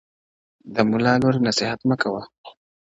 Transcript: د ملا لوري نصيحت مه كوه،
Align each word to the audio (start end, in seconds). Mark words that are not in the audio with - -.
د 0.73 0.75
ملا 0.89 1.13
لوري 1.21 1.39
نصيحت 1.47 1.79
مه 1.89 1.95
كوه، 2.01 2.21